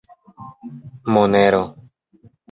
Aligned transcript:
Monero. 1.13 1.63